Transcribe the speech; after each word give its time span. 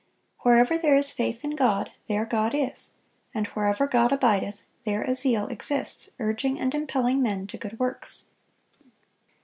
"Wherever 0.39 0.79
there 0.79 0.95
is 0.95 1.11
faith 1.11 1.43
in 1.43 1.51
God, 1.55 1.91
there 2.07 2.25
God 2.25 2.55
is; 2.55 2.89
and 3.35 3.45
wherever 3.49 3.85
God 3.85 4.11
abideth, 4.11 4.63
there 4.83 5.03
a 5.03 5.13
zeal 5.13 5.45
exists 5.49 6.09
urging 6.19 6.59
and 6.59 6.73
impelling 6.73 7.21
men 7.21 7.45
to 7.45 7.57
good 7.59 7.77
works." 7.79 8.23